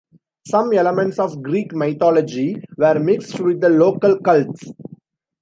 Some 0.47 0.73
elements 0.73 1.19
of 1.19 1.43
Greek 1.43 1.75
mythology 1.75 2.55
were 2.75 2.97
mixed 2.97 3.39
with 3.39 3.61
the 3.61 3.69
local 3.69 4.17
cults. 4.21 4.71